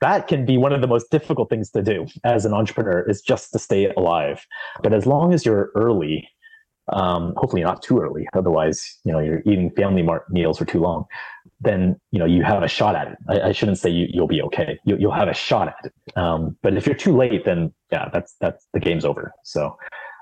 [0.00, 3.22] That can be one of the most difficult things to do as an entrepreneur is
[3.22, 4.44] just to stay alive.
[4.82, 6.28] But as long as you're early,
[6.92, 10.80] um, hopefully not too early, otherwise, you know, you're eating family mart meals for too
[10.80, 11.06] long,
[11.60, 13.18] then, you know, you have a shot at it.
[13.28, 14.78] I, I shouldn't say you, will be okay.
[14.84, 16.16] You, will have a shot at it.
[16.18, 19.32] Um, but if you're too late, then yeah, that's, that's the game's over.
[19.44, 19.76] So,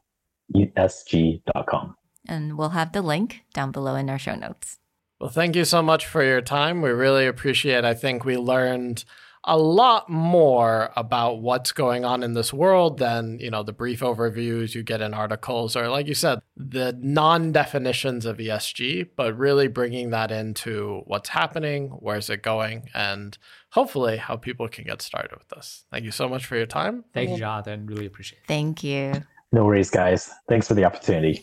[0.55, 1.95] E S G.com.
[2.27, 4.79] And we'll have the link down below in our show notes.
[5.21, 6.81] Well, thank you so much for your time.
[6.81, 7.85] We really appreciate it.
[7.85, 9.05] I think we learned
[9.45, 14.01] a lot more about what's going on in this world than you know the brief
[14.01, 19.69] overviews you get in articles or like you said the non-definitions of esg but really
[19.69, 23.39] bringing that into what's happening where's it going and
[23.71, 27.05] hopefully how people can get started with this thank you so much for your time
[27.29, 27.87] Thank you, Jonathan.
[27.87, 28.47] Really appreciate it.
[28.47, 29.13] Thank you.
[29.53, 30.31] No worries, guys.
[30.49, 31.43] Thanks for the opportunity.